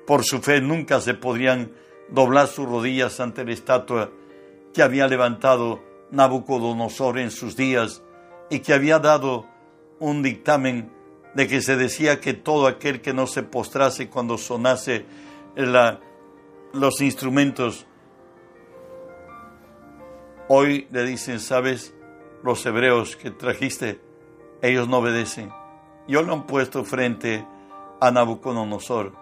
por 0.07 0.23
su 0.23 0.41
fe 0.41 0.61
nunca 0.61 1.01
se 1.01 1.13
podrían 1.13 1.71
doblar 2.09 2.47
sus 2.47 2.67
rodillas 2.67 3.19
ante 3.19 3.45
la 3.45 3.53
estatua 3.53 4.11
que 4.73 4.81
había 4.81 5.07
levantado 5.07 5.81
Nabucodonosor 6.11 7.19
en 7.19 7.31
sus 7.31 7.55
días 7.55 8.01
y 8.49 8.59
que 8.59 8.73
había 8.73 8.99
dado 8.99 9.45
un 9.99 10.23
dictamen 10.23 10.91
de 11.35 11.47
que 11.47 11.61
se 11.61 11.77
decía 11.77 12.19
que 12.19 12.33
todo 12.33 12.67
aquel 12.67 13.01
que 13.01 13.13
no 13.13 13.27
se 13.27 13.43
postrase 13.43 14.09
cuando 14.09 14.37
sonase 14.37 15.05
los 16.73 17.01
instrumentos, 17.01 17.85
hoy 20.47 20.87
le 20.91 21.03
dicen, 21.05 21.39
sabes, 21.39 21.93
los 22.43 22.65
hebreos 22.65 23.15
que 23.15 23.29
trajiste, 23.29 23.99
ellos 24.61 24.87
no 24.87 24.97
obedecen. 24.97 25.58
Yo 26.09 26.23
lo 26.23 26.33
han 26.33 26.47
puesto 26.47 26.83
frente 26.83 27.45
a 28.01 28.09
Nabucodonosor. 28.09 29.13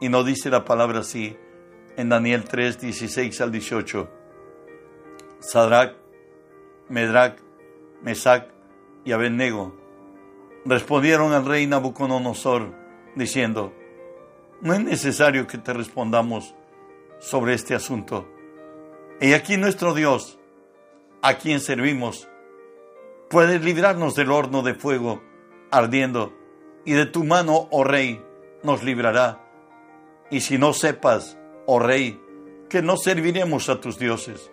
Y 0.00 0.08
no 0.08 0.24
dice 0.24 0.50
la 0.50 0.64
palabra 0.64 1.00
así 1.00 1.36
en 1.96 2.08
Daniel 2.08 2.42
3, 2.42 2.80
16 2.80 3.40
al 3.40 3.52
18. 3.52 4.10
Sadrach, 5.38 5.94
Medrach, 6.88 7.38
Mesac 8.02 8.48
y 9.04 9.12
Abednego 9.12 9.72
respondieron 10.64 11.32
al 11.32 11.46
rey 11.46 11.68
Nabucodonosor 11.68 12.74
diciendo, 13.14 13.72
no 14.62 14.74
es 14.74 14.80
necesario 14.80 15.46
que 15.46 15.58
te 15.58 15.72
respondamos 15.72 16.56
sobre 17.20 17.54
este 17.54 17.76
asunto. 17.76 18.28
Y 19.20 19.32
aquí 19.32 19.56
nuestro 19.56 19.94
Dios, 19.94 20.40
a 21.22 21.34
quien 21.34 21.60
servimos, 21.60 22.28
puede 23.28 23.60
librarnos 23.60 24.16
del 24.16 24.32
horno 24.32 24.62
de 24.62 24.74
fuego 24.74 25.29
ardiendo, 25.70 26.32
y 26.84 26.92
de 26.92 27.06
tu 27.06 27.24
mano, 27.24 27.68
oh 27.70 27.84
rey, 27.84 28.24
nos 28.62 28.82
librará. 28.82 29.44
Y 30.30 30.40
si 30.40 30.58
no 30.58 30.72
sepas, 30.72 31.38
oh 31.66 31.78
rey, 31.78 32.20
que 32.68 32.82
no 32.82 32.96
serviremos 32.96 33.68
a 33.68 33.80
tus 33.80 33.98
dioses, 33.98 34.50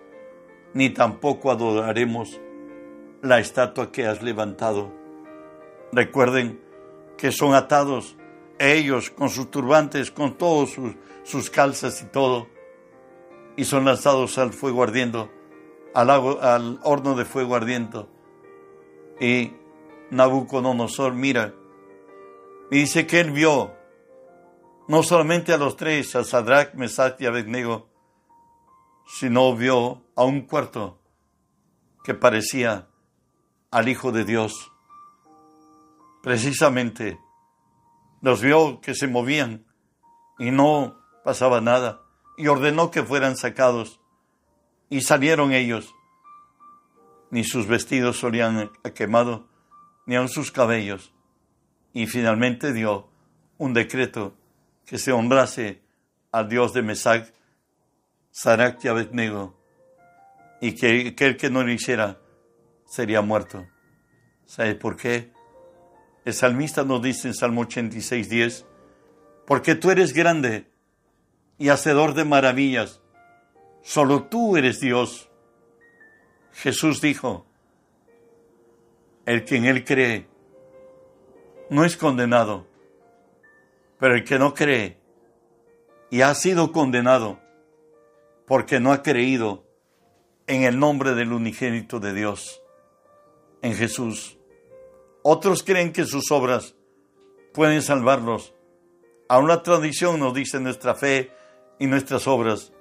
ni 0.73 0.89
tampoco 0.89 1.51
adoraremos 1.51 2.39
la 3.21 3.39
estatua 3.39 3.91
que 3.91 4.05
has 4.05 4.21
levantado. 4.21 4.91
Recuerden 5.91 6.59
que 7.17 7.31
son 7.31 7.53
atados 7.53 8.15
ellos 8.59 9.09
con 9.09 9.29
sus 9.29 9.49
turbantes, 9.51 10.11
con 10.11 10.37
todos 10.37 10.71
sus, 10.71 10.95
sus 11.23 11.49
calzas 11.49 12.01
y 12.01 12.05
todo, 12.05 12.47
y 13.55 13.65
son 13.65 13.85
lanzados 13.85 14.37
al 14.37 14.53
fuego 14.53 14.83
ardiendo, 14.83 15.31
al, 15.93 16.09
al 16.09 16.79
horno 16.83 17.15
de 17.15 17.25
fuego 17.25 17.55
ardiendo. 17.55 18.09
Y 19.19 19.53
Nabucodonosor 20.11 21.13
mira 21.13 21.53
y 22.71 22.79
dice 22.79 23.07
que 23.07 23.19
él 23.19 23.31
vio 23.31 23.75
no 24.87 25.03
solamente 25.03 25.53
a 25.53 25.57
los 25.57 25.75
tres, 25.75 26.15
a 26.15 26.23
Sadrach, 26.23 26.73
Mesach 26.73 27.19
y 27.19 27.25
Abednego, 27.25 27.89
sino 29.05 29.55
vio 29.55 30.03
a 30.15 30.23
un 30.23 30.41
cuarto 30.41 30.99
que 32.03 32.13
parecía 32.13 32.87
al 33.71 33.89
Hijo 33.89 34.11
de 34.11 34.23
Dios. 34.23 34.71
Precisamente 36.23 37.19
los 38.21 38.41
vio 38.41 38.79
que 38.81 38.95
se 38.95 39.07
movían 39.07 39.65
y 40.39 40.51
no 40.51 40.97
pasaba 41.23 41.61
nada 41.61 42.01
y 42.37 42.47
ordenó 42.47 42.91
que 42.91 43.03
fueran 43.03 43.35
sacados 43.35 43.99
y 44.89 45.01
salieron 45.01 45.51
ellos. 45.51 45.93
Ni 47.29 47.43
sus 47.43 47.67
vestidos 47.67 48.19
solían 48.19 48.71
quemado, 48.95 49.49
ni 50.07 50.15
aun 50.15 50.29
sus 50.29 50.51
cabellos. 50.51 51.13
Y 51.93 52.07
finalmente 52.07 52.73
dio 52.73 53.09
un 53.59 53.73
decreto 53.73 54.35
que 54.85 54.97
se 54.97 55.11
honrase 55.11 55.81
al 56.31 56.49
Dios 56.49 56.73
de 56.73 56.81
Mesac 56.81 57.33
Sarak 58.31 58.83
y 58.85 58.87
Abednego, 58.87 59.59
y 60.61 60.73
que 60.73 61.07
aquel 61.07 61.37
que 61.37 61.49
no 61.49 61.63
lo 61.63 61.71
hiciera 61.71 62.19
sería 62.85 63.21
muerto. 63.21 63.65
¿Sabe 64.45 64.75
por 64.75 64.95
qué? 64.95 65.31
El 66.23 66.35
salmista 66.35 66.83
nos 66.83 67.01
dice 67.01 67.29
en 67.29 67.33
Salmo 67.33 67.61
86, 67.61 68.29
10, 68.29 68.65
porque 69.47 69.73
tú 69.73 69.89
eres 69.89 70.13
grande 70.13 70.69
y 71.57 71.69
hacedor 71.69 72.13
de 72.13 72.25
maravillas, 72.25 73.01
solo 73.81 74.25
tú 74.25 74.55
eres 74.55 74.79
Dios. 74.79 75.29
Jesús 76.53 77.01
dijo, 77.01 77.47
el 79.27 79.43
que 79.43 79.57
en 79.57 79.65
él 79.65 79.83
cree 79.83 80.25
no 81.69 81.83
es 81.83 81.97
condenado, 81.97 82.65
pero 83.99 84.15
el 84.15 84.23
que 84.23 84.39
no 84.39 84.53
cree 84.53 84.97
y 86.09 86.21
ha 86.21 86.33
sido 86.33 86.71
condenado 86.71 87.37
porque 88.47 88.79
no 88.79 88.93
ha 88.93 89.03
creído 89.03 89.65
en 90.47 90.63
el 90.63 90.79
nombre 90.79 91.13
del 91.13 91.33
unigénito 91.33 91.99
de 91.99 92.13
Dios, 92.13 92.63
en 93.61 93.73
Jesús. 93.73 94.37
Otros 95.23 95.61
creen 95.61 95.91
que 95.91 96.05
sus 96.05 96.31
obras 96.31 96.75
pueden 97.53 97.81
salvarlos. 97.81 98.53
A 99.27 99.39
una 99.39 99.61
tradición 99.61 100.21
nos 100.21 100.33
dice 100.33 100.61
nuestra 100.61 100.95
fe 100.95 101.33
y 101.79 101.87
nuestras 101.87 102.27
obras. 102.27 102.71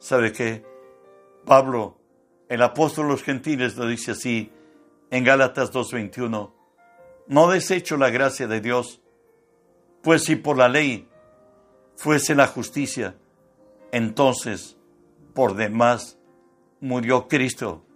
¿Sabe 0.00 0.32
qué? 0.32 0.64
Pablo, 1.44 2.00
el 2.48 2.62
apóstol 2.62 3.06
de 3.06 3.12
los 3.12 3.22
gentiles, 3.22 3.76
lo 3.76 3.86
dice 3.86 4.10
así 4.10 4.50
en 5.14 5.22
Gálatas 5.22 5.72
2.21. 5.72 6.52
No 7.28 7.48
desecho 7.48 7.96
la 7.96 8.10
gracia 8.10 8.48
de 8.48 8.60
Dios, 8.60 9.00
pues 10.02 10.24
si 10.24 10.34
por 10.34 10.58
la 10.58 10.68
ley 10.68 11.08
fuese 11.94 12.34
la 12.34 12.48
justicia, 12.48 13.14
entonces 13.92 14.76
por 15.32 15.54
demás 15.54 16.18
murió 16.80 17.28
Cristo. 17.28 17.86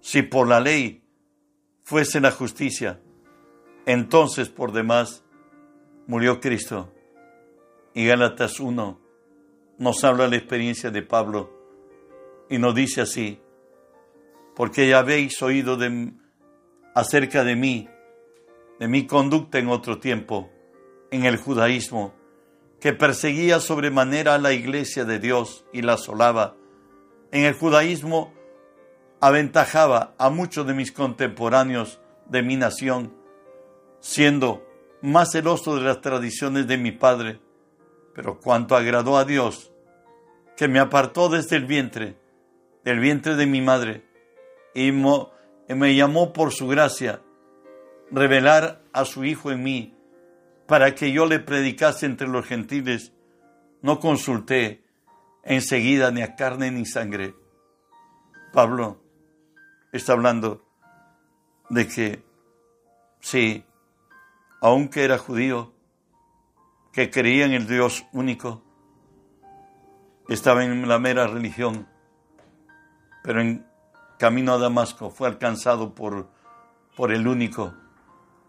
Si 0.00 0.22
por 0.22 0.48
la 0.48 0.60
ley 0.60 1.04
fuese 1.84 2.20
la 2.20 2.30
justicia, 2.30 3.02
entonces 3.84 4.48
por 4.48 4.72
demás 4.72 5.22
murió 6.06 6.40
Cristo. 6.40 6.90
Y 7.92 8.06
Gálatas 8.06 8.60
1 8.60 8.98
nos 9.76 10.04
habla 10.04 10.26
la 10.26 10.36
experiencia 10.36 10.90
de 10.90 11.02
Pablo 11.02 11.50
y 12.48 12.56
nos 12.56 12.74
dice 12.74 13.02
así, 13.02 13.42
porque 14.56 14.88
ya 14.88 15.00
habéis 15.00 15.42
oído 15.42 15.76
de, 15.76 16.14
acerca 16.94 17.44
de 17.44 17.56
mí, 17.56 17.88
de 18.78 18.88
mi 18.88 19.06
conducta 19.06 19.58
en 19.58 19.68
otro 19.68 19.98
tiempo, 19.98 20.50
en 21.10 21.24
el 21.24 21.36
judaísmo, 21.36 22.14
que 22.80 22.92
perseguía 22.92 23.60
sobremanera 23.60 24.34
a 24.34 24.38
la 24.38 24.52
iglesia 24.52 25.04
de 25.04 25.18
Dios 25.18 25.66
y 25.72 25.82
la 25.82 25.94
asolaba. 25.94 26.56
En 27.30 27.44
el 27.44 27.54
judaísmo 27.54 28.32
aventajaba 29.20 30.14
a 30.18 30.30
muchos 30.30 30.66
de 30.66 30.74
mis 30.74 30.92
contemporáneos 30.92 32.00
de 32.26 32.42
mi 32.42 32.56
nación, 32.56 33.14
siendo 34.00 34.66
más 35.02 35.32
celoso 35.32 35.76
de 35.76 35.82
las 35.82 36.00
tradiciones 36.00 36.66
de 36.66 36.78
mi 36.78 36.92
padre, 36.92 37.40
pero 38.14 38.40
cuanto 38.40 38.76
agradó 38.76 39.18
a 39.18 39.24
Dios, 39.24 39.72
que 40.56 40.68
me 40.68 40.78
apartó 40.78 41.28
desde 41.28 41.56
el 41.56 41.66
vientre, 41.66 42.16
del 42.84 42.98
vientre 42.98 43.36
de 43.36 43.46
mi 43.46 43.60
madre, 43.60 44.04
y 44.74 44.92
me 45.74 45.94
llamó 45.94 46.32
por 46.32 46.52
su 46.52 46.66
gracia, 46.66 47.22
revelar 48.10 48.82
a 48.92 49.04
su 49.04 49.24
Hijo 49.24 49.50
en 49.50 49.62
mí, 49.62 49.96
para 50.66 50.94
que 50.94 51.12
yo 51.12 51.26
le 51.26 51.38
predicase 51.38 52.06
entre 52.06 52.28
los 52.28 52.46
gentiles, 52.46 53.12
no 53.82 53.98
consulté 53.98 54.84
enseguida 55.42 56.10
ni 56.10 56.22
a 56.22 56.36
carne 56.36 56.70
ni 56.70 56.86
sangre. 56.86 57.34
Pablo 58.52 59.00
está 59.92 60.12
hablando 60.12 60.64
de 61.68 61.86
que 61.86 62.24
sí, 63.20 63.64
aunque 64.60 65.04
era 65.04 65.18
judío, 65.18 65.72
que 66.92 67.10
creía 67.10 67.46
en 67.46 67.52
el 67.52 67.66
Dios 67.66 68.04
único, 68.12 68.62
estaba 70.28 70.64
en 70.64 70.88
la 70.88 70.98
mera 70.98 71.26
religión, 71.26 71.88
pero 73.22 73.40
en 73.40 73.69
camino 74.20 74.52
a 74.52 74.58
Damasco 74.58 75.08
fue 75.08 75.28
alcanzado 75.28 75.94
por, 75.94 76.28
por 76.94 77.10
el 77.10 77.26
único, 77.26 77.72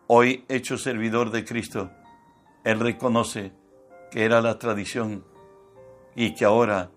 hoy 0.08 0.44
hecho 0.50 0.78
servidor 0.78 1.32
de 1.32 1.46
Cristo 1.46 1.90
él 2.66 2.80
reconoce 2.82 3.54
que 4.12 4.26
era 4.26 4.42
la 4.42 4.60
tradición 4.60 5.24
y 6.14 6.36
que 6.36 6.44
ahora 6.44 6.92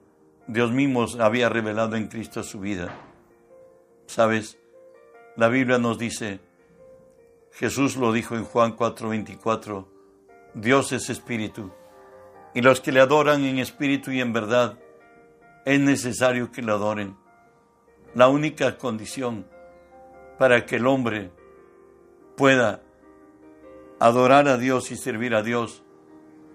Dios 0.49 0.73
mismo 0.73 1.07
había 1.21 1.49
revelado 1.49 1.95
en 1.95 2.09
Cristo 2.09 2.43
su 2.43 2.59
vida. 2.59 2.95
¿Sabes? 4.07 4.59
La 5.37 5.49
Biblia 5.49 5.79
nos 5.79 5.97
dice, 5.97 6.41
Jesús 7.53 7.97
lo 7.97 8.13
dijo 8.13 8.35
en 8.35 8.45
Juan 8.45 8.77
4:24, 8.77 9.87
Dios 10.55 10.91
es 10.91 11.09
espíritu, 11.11 11.71
y 12.55 12.61
los 12.61 12.81
que 12.81 12.91
le 12.91 13.01
adoran 13.01 13.45
en 13.45 13.61
espíritu 13.61 14.11
y 14.11 14.21
en 14.21 14.33
verdad, 14.33 14.79
es 15.65 15.79
necesario 15.79 16.51
que 16.51 16.63
le 16.63 16.73
adoren. 16.73 17.24
La 18.15 18.29
única 18.29 18.79
condición 18.79 19.45
para 20.39 20.67
que 20.67 20.77
el 20.77 20.87
hombre 20.87 21.31
pueda 22.37 22.83
adorar 23.99 24.49
a 24.49 24.57
Dios 24.57 24.91
y 24.91 24.97
servir 24.97 25.35
a 25.35 25.43
Dios 25.43 25.83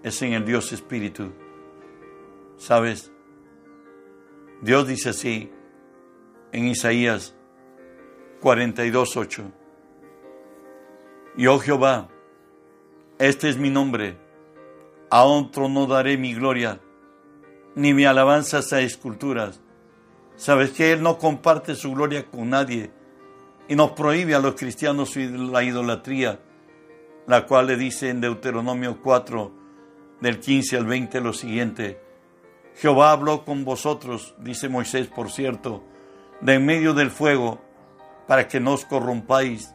es 0.02 0.22
en 0.22 0.32
el 0.32 0.44
Dios 0.44 0.72
Espíritu. 0.72 1.32
¿Sabes? 2.56 3.12
Dios 4.62 4.86
dice 4.86 5.10
así 5.10 5.50
en 6.52 6.66
Isaías 6.66 7.34
42.8. 8.40 9.52
Yo 11.36 11.58
Jehová, 11.58 12.08
este 13.18 13.48
es 13.48 13.56
mi 13.56 13.70
nombre, 13.70 14.16
a 15.10 15.24
otro 15.24 15.68
no 15.68 15.86
daré 15.86 16.16
mi 16.16 16.34
gloria, 16.34 16.80
ni 17.74 17.94
mi 17.94 18.04
alabanza 18.04 18.60
a 18.72 18.80
esculturas. 18.80 19.60
Sabes 20.40 20.70
que 20.70 20.90
Él 20.92 21.02
no 21.02 21.18
comparte 21.18 21.74
su 21.74 21.92
gloria 21.92 22.24
con 22.24 22.48
nadie 22.48 22.90
y 23.68 23.76
nos 23.76 23.90
prohíbe 23.90 24.34
a 24.34 24.38
los 24.38 24.54
cristianos 24.54 25.14
la 25.16 25.62
idolatría 25.62 26.40
la 27.26 27.46
cual 27.46 27.66
le 27.66 27.76
dice 27.76 28.08
en 28.08 28.20
Deuteronomio 28.20 29.00
4, 29.02 29.52
del 30.20 30.40
15 30.40 30.78
al 30.78 30.86
20, 30.86 31.20
lo 31.20 31.32
siguiente. 31.32 32.00
Jehová 32.74 33.12
habló 33.12 33.44
con 33.44 33.64
vosotros, 33.64 34.34
dice 34.38 34.68
Moisés, 34.68 35.06
por 35.06 35.30
cierto, 35.30 35.84
de 36.40 36.54
en 36.54 36.66
medio 36.66 36.94
del 36.94 37.10
fuego, 37.10 37.60
para 38.26 38.48
que 38.48 38.60
no 38.60 38.72
os 38.72 38.84
corrompáis 38.84 39.74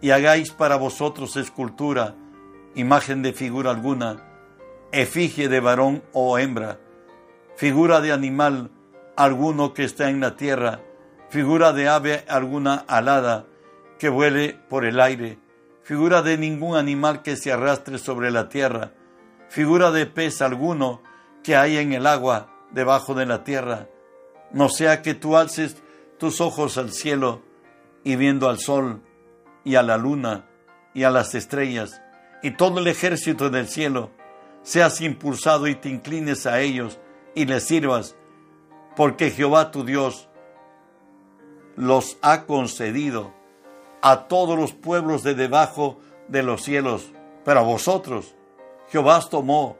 y 0.00 0.10
hagáis 0.10 0.50
para 0.50 0.76
vosotros 0.76 1.36
escultura, 1.36 2.14
imagen 2.74 3.22
de 3.22 3.32
figura 3.32 3.70
alguna, 3.70 4.22
efigie 4.90 5.48
de 5.48 5.60
varón 5.60 6.02
o 6.12 6.38
hembra, 6.38 6.80
figura 7.56 8.00
de 8.00 8.12
animal 8.12 8.70
alguno 9.16 9.74
que 9.74 9.84
está 9.84 10.10
en 10.10 10.20
la 10.20 10.36
tierra, 10.36 10.80
figura 11.28 11.72
de 11.72 11.88
ave 11.88 12.24
alguna 12.28 12.84
alada 12.88 13.46
que 13.98 14.08
vuele 14.08 14.58
por 14.68 14.84
el 14.84 15.00
aire, 15.00 15.38
figura 15.82 16.22
de 16.22 16.38
ningún 16.38 16.76
animal 16.76 17.22
que 17.22 17.36
se 17.36 17.52
arrastre 17.52 17.98
sobre 17.98 18.30
la 18.30 18.48
tierra, 18.48 18.92
figura 19.48 19.90
de 19.90 20.06
pez 20.06 20.42
alguno 20.42 21.02
que 21.42 21.56
hay 21.56 21.76
en 21.76 21.92
el 21.92 22.06
agua 22.06 22.48
debajo 22.70 23.14
de 23.14 23.26
la 23.26 23.44
tierra. 23.44 23.88
No 24.52 24.68
sea 24.68 25.02
que 25.02 25.14
tú 25.14 25.36
alces 25.36 25.76
tus 26.18 26.40
ojos 26.40 26.78
al 26.78 26.92
cielo 26.92 27.42
y 28.04 28.16
viendo 28.16 28.48
al 28.48 28.58
sol 28.58 29.02
y 29.64 29.76
a 29.76 29.82
la 29.82 29.96
luna 29.96 30.46
y 30.94 31.04
a 31.04 31.10
las 31.10 31.34
estrellas 31.34 32.02
y 32.42 32.50
todo 32.50 32.80
el 32.80 32.88
ejército 32.88 33.50
del 33.50 33.68
cielo, 33.68 34.10
seas 34.62 35.00
impulsado 35.00 35.68
y 35.68 35.76
te 35.76 35.88
inclines 35.88 36.46
a 36.46 36.60
ellos 36.60 36.98
y 37.34 37.46
les 37.46 37.64
sirvas, 37.64 38.16
porque 38.96 39.30
Jehová 39.30 39.70
tu 39.70 39.84
Dios 39.84 40.28
los 41.76 42.18
ha 42.22 42.44
concedido 42.44 43.32
a 44.02 44.28
todos 44.28 44.58
los 44.58 44.72
pueblos 44.72 45.22
de 45.22 45.34
debajo 45.34 45.98
de 46.28 46.42
los 46.42 46.62
cielos. 46.62 47.12
Pero 47.44 47.60
a 47.60 47.62
vosotros 47.62 48.34
Jehová 48.90 49.18
os 49.18 49.30
tomó 49.30 49.76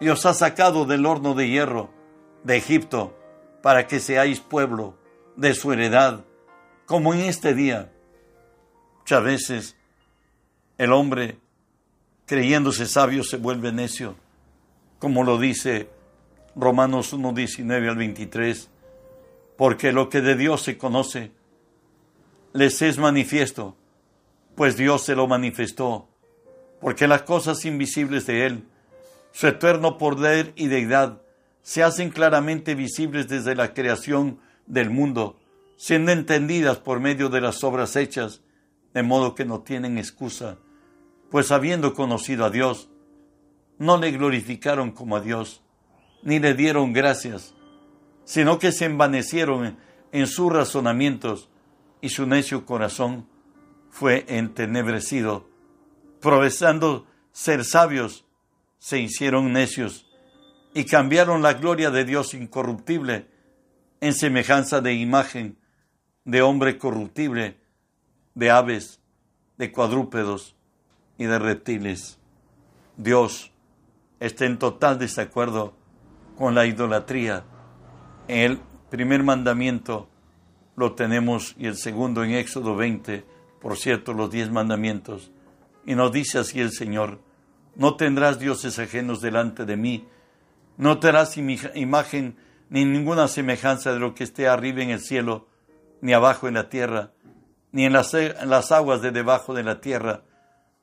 y 0.00 0.08
os 0.08 0.24
ha 0.24 0.34
sacado 0.34 0.86
del 0.86 1.04
horno 1.04 1.34
de 1.34 1.48
hierro 1.48 1.90
de 2.44 2.56
Egipto 2.56 3.16
para 3.62 3.86
que 3.86 4.00
seáis 4.00 4.40
pueblo 4.40 4.94
de 5.36 5.54
su 5.54 5.72
heredad, 5.72 6.24
como 6.86 7.12
en 7.12 7.20
este 7.20 7.54
día. 7.54 7.92
Muchas 8.98 9.22
veces 9.22 9.76
el 10.78 10.92
hombre, 10.92 11.38
creyéndose 12.26 12.86
sabio, 12.86 13.22
se 13.24 13.36
vuelve 13.36 13.72
necio, 13.72 14.16
como 14.98 15.22
lo 15.22 15.38
dice 15.38 15.90
Romanos 16.56 17.12
1, 17.12 17.32
19 17.32 17.88
al 17.88 17.96
23, 17.96 18.68
porque 19.56 19.92
lo 19.92 20.08
que 20.08 20.20
de 20.20 20.36
Dios 20.36 20.62
se 20.62 20.76
conoce, 20.76 21.32
les 22.52 22.82
es 22.82 22.98
manifiesto, 22.98 23.76
pues 24.56 24.76
Dios 24.76 25.02
se 25.02 25.14
lo 25.14 25.26
manifestó, 25.26 26.08
porque 26.80 27.06
las 27.06 27.22
cosas 27.22 27.64
invisibles 27.64 28.26
de 28.26 28.46
Él, 28.46 28.64
su 29.32 29.46
eterno 29.46 29.98
poder 29.98 30.52
y 30.56 30.66
deidad, 30.66 31.22
se 31.62 31.82
hacen 31.82 32.10
claramente 32.10 32.74
visibles 32.74 33.28
desde 33.28 33.54
la 33.54 33.74
creación 33.74 34.40
del 34.66 34.90
mundo, 34.90 35.38
siendo 35.76 36.10
entendidas 36.10 36.78
por 36.78 37.00
medio 37.00 37.28
de 37.28 37.40
las 37.40 37.62
obras 37.62 37.96
hechas, 37.96 38.42
de 38.92 39.02
modo 39.02 39.34
que 39.34 39.44
no 39.44 39.60
tienen 39.60 39.98
excusa, 39.98 40.58
pues 41.30 41.52
habiendo 41.52 41.94
conocido 41.94 42.44
a 42.44 42.50
Dios, 42.50 42.90
no 43.78 43.98
le 43.98 44.10
glorificaron 44.10 44.90
como 44.90 45.16
a 45.16 45.20
Dios, 45.20 45.62
ni 46.22 46.38
le 46.38 46.54
dieron 46.54 46.92
gracias, 46.92 47.54
sino 48.24 48.58
que 48.58 48.72
se 48.72 48.84
envanecieron 48.84 49.76
en 50.12 50.26
sus 50.26 50.52
razonamientos 50.52 51.48
y 52.00 52.10
su 52.10 52.26
necio 52.26 52.64
corazón 52.66 53.26
fue 53.90 54.24
entenebrecido. 54.28 55.48
Profesando 56.20 57.06
ser 57.32 57.64
sabios, 57.64 58.24
se 58.78 58.98
hicieron 58.98 59.52
necios 59.52 60.06
y 60.74 60.84
cambiaron 60.84 61.42
la 61.42 61.54
gloria 61.54 61.90
de 61.90 62.04
Dios 62.04 62.34
incorruptible 62.34 63.26
en 64.00 64.14
semejanza 64.14 64.80
de 64.80 64.94
imagen 64.94 65.58
de 66.24 66.42
hombre 66.42 66.78
corruptible, 66.78 67.58
de 68.34 68.50
aves, 68.50 69.00
de 69.58 69.72
cuadrúpedos 69.72 70.56
y 71.18 71.24
de 71.24 71.38
reptiles. 71.38 72.18
Dios 72.96 73.52
está 74.20 74.46
en 74.46 74.58
total 74.58 74.98
desacuerdo 74.98 75.74
con 76.40 76.54
la 76.54 76.64
idolatría. 76.64 77.44
El 78.26 78.62
primer 78.88 79.22
mandamiento 79.22 80.08
lo 80.74 80.94
tenemos 80.94 81.54
y 81.58 81.66
el 81.66 81.76
segundo 81.76 82.24
en 82.24 82.30
Éxodo 82.30 82.74
20, 82.76 83.26
por 83.60 83.76
cierto, 83.76 84.14
los 84.14 84.30
diez 84.30 84.50
mandamientos. 84.50 85.32
Y 85.84 85.94
nos 85.94 86.12
dice 86.12 86.38
así 86.38 86.58
el 86.58 86.72
Señor, 86.72 87.20
no 87.76 87.96
tendrás 87.96 88.38
dioses 88.38 88.78
ajenos 88.78 89.20
delante 89.20 89.66
de 89.66 89.76
mí, 89.76 90.08
no 90.78 90.98
te 90.98 91.08
harás 91.08 91.36
imagen 91.36 92.36
ni 92.70 92.86
ninguna 92.86 93.28
semejanza 93.28 93.92
de 93.92 93.98
lo 93.98 94.14
que 94.14 94.24
esté 94.24 94.48
arriba 94.48 94.82
en 94.82 94.88
el 94.88 95.00
cielo, 95.00 95.46
ni 96.00 96.14
abajo 96.14 96.48
en 96.48 96.54
la 96.54 96.70
tierra, 96.70 97.12
ni 97.70 97.84
en 97.84 97.92
las, 97.92 98.14
en 98.14 98.48
las 98.48 98.72
aguas 98.72 99.02
de 99.02 99.10
debajo 99.10 99.52
de 99.52 99.62
la 99.62 99.82
tierra. 99.82 100.22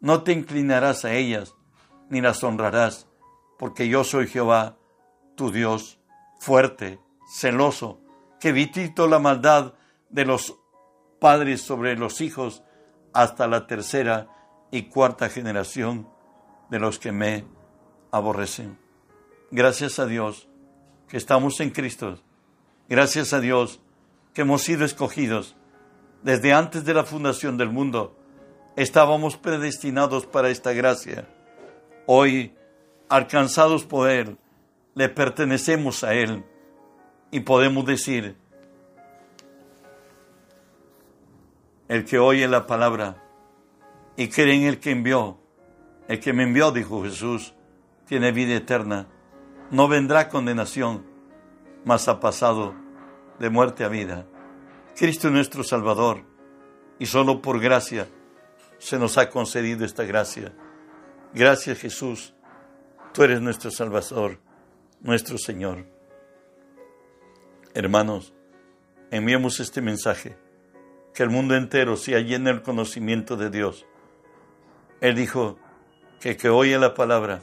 No 0.02 0.22
te 0.22 0.34
inclinarás 0.34 1.04
a 1.04 1.16
ellas, 1.16 1.56
ni 2.12 2.22
las 2.22 2.44
honrarás, 2.44 3.08
porque 3.58 3.88
yo 3.88 4.04
soy 4.04 4.28
Jehová, 4.28 4.77
tu 5.38 5.52
Dios, 5.52 6.00
fuerte, 6.40 7.00
celoso, 7.32 8.02
que 8.42 8.52
vitito 8.52 9.08
la 9.08 9.20
maldad 9.20 9.76
de 10.10 10.26
los 10.26 10.58
padres 11.20 11.62
sobre 11.62 11.96
los 11.96 12.20
hijos 12.20 12.64
hasta 13.14 13.48
la 13.48 13.68
tercera 13.68 14.28
y 14.72 14.90
cuarta 14.90 15.30
generación 15.30 16.10
de 16.70 16.80
los 16.80 17.00
que 17.00 17.12
me 17.12 17.46
aborrecen. 18.12 18.78
Gracias 19.52 20.00
a 20.00 20.06
Dios 20.06 20.50
que 21.08 21.18
estamos 21.18 21.60
en 21.62 21.70
Cristo. 21.70 22.20
Gracias 22.90 23.32
a 23.32 23.40
Dios 23.40 23.80
que 24.34 24.42
hemos 24.42 24.64
sido 24.64 24.86
escogidos 24.86 25.56
desde 26.24 26.52
antes 26.52 26.84
de 26.84 26.94
la 26.94 27.04
fundación 27.04 27.58
del 27.58 27.70
mundo. 27.70 28.18
Estábamos 28.76 29.38
predestinados 29.38 30.26
para 30.26 30.50
esta 30.50 30.74
gracia. 30.74 31.28
Hoy, 32.08 32.56
alcanzados 33.08 33.86
por 33.86 34.10
Él, 34.10 34.38
le 34.98 35.10
pertenecemos 35.10 36.04
a 36.04 36.16
Él 36.16 36.44
y 37.30 37.42
podemos 37.42 37.86
decir, 37.86 38.36
el 41.88 42.04
que 42.04 42.18
oye 42.18 42.48
la 42.48 42.66
palabra 42.66 43.24
y 44.16 44.28
cree 44.28 44.56
en 44.56 44.64
el 44.64 44.80
que 44.80 44.90
envió, 44.90 45.38
el 46.08 46.20
que 46.20 46.34
me 46.34 46.42
envió, 46.42 46.72
dijo 46.72 47.04
Jesús, 47.04 47.54
tiene 48.08 48.32
vida 48.32 48.56
eterna, 48.56 49.06
no 49.70 49.88
vendrá 49.88 50.30
condenación, 50.30 51.06
mas 51.86 52.08
ha 52.08 52.20
pasado 52.20 52.74
de 53.38 53.52
muerte 53.52 53.84
a 53.84 53.90
vida. 53.90 54.26
Cristo 54.96 55.28
es 55.28 55.34
nuestro 55.36 55.64
Salvador 55.64 56.24
y 56.98 57.06
solo 57.06 57.40
por 57.44 57.60
gracia 57.60 58.08
se 58.80 58.98
nos 58.98 59.20
ha 59.20 59.30
concedido 59.30 59.86
esta 59.86 60.06
gracia. 60.06 60.54
Gracias 61.36 61.78
Jesús, 61.78 62.34
tú 63.14 63.22
eres 63.22 63.42
nuestro 63.42 63.70
Salvador, 63.70 64.40
nuestro 65.02 65.38
Señor. 65.38 65.86
Hermanos, 67.74 68.34
enviemos 69.12 69.60
este 69.60 69.82
mensaje, 69.82 70.38
que 71.14 71.24
el 71.24 71.30
mundo 71.30 71.56
entero 71.56 71.98
sea 71.98 72.20
lleno 72.20 72.50
del 72.50 72.62
conocimiento 72.62 73.38
de 73.38 73.50
Dios. 73.50 73.86
Él 75.02 75.16
dijo 75.16 75.58
que 76.20 76.38
que 76.38 76.50
oye 76.50 76.78
la 76.80 76.94
palabra 76.94 77.42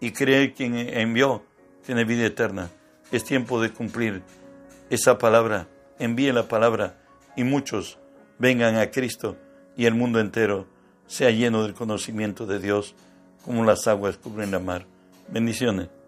y 0.00 0.12
cree 0.12 0.52
quien 0.52 0.76
envió 0.76 1.44
tiene 1.84 2.04
vida 2.04 2.26
eterna. 2.26 2.70
Es 3.10 3.24
tiempo 3.24 3.60
de 3.60 3.70
cumplir 3.70 4.22
esa 4.90 5.18
palabra. 5.18 5.68
Envíe 5.98 6.32
la 6.32 6.48
palabra 6.48 6.98
y 7.36 7.44
muchos 7.44 7.98
vengan 8.38 8.76
a 8.76 8.90
Cristo 8.90 9.36
y 9.76 9.86
el 9.86 9.94
mundo 9.94 10.20
entero 10.20 10.66
sea 11.06 11.30
lleno 11.30 11.62
del 11.62 11.74
conocimiento 11.74 12.46
de 12.46 12.58
Dios 12.58 12.94
como 13.44 13.64
las 13.64 13.86
aguas 13.86 14.18
cubren 14.18 14.50
la 14.50 14.58
mar. 14.58 14.86
Bendiciones. 15.28 15.88